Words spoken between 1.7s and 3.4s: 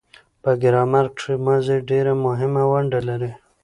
ډېره مهمه ونډه لري.